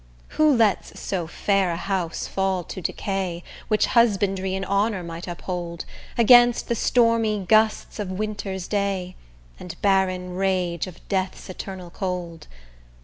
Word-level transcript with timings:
Who 0.29 0.51
lets 0.51 0.99
so 0.99 1.27
fair 1.27 1.69
a 1.71 1.75
house 1.75 2.25
fall 2.25 2.63
to 2.63 2.81
decay, 2.81 3.43
Which 3.67 3.85
husbandry 3.85 4.55
in 4.55 4.65
honour 4.65 5.03
might 5.03 5.27
uphold, 5.27 5.85
Against 6.17 6.67
the 6.69 6.73
stormy 6.75 7.45
gusts 7.47 7.99
of 7.99 8.09
winter's 8.11 8.67
day 8.67 9.15
And 9.59 9.79
barren 9.83 10.33
rage 10.35 10.87
of 10.87 11.07
death's 11.07 11.51
eternal 11.51 11.91
cold? 11.91 12.47